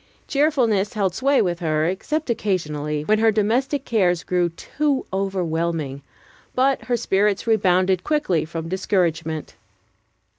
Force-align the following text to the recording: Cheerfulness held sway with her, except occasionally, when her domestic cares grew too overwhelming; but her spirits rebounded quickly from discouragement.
Cheerfulness 0.27 0.93
held 0.93 1.13
sway 1.13 1.43
with 1.43 1.59
her, 1.59 1.85
except 1.85 2.31
occasionally, 2.31 3.03
when 3.03 3.19
her 3.19 3.31
domestic 3.31 3.85
cares 3.85 4.23
grew 4.23 4.49
too 4.49 5.05
overwhelming; 5.13 6.01
but 6.55 6.85
her 6.85 6.97
spirits 6.97 7.45
rebounded 7.45 8.03
quickly 8.03 8.43
from 8.43 8.67
discouragement. 8.67 9.57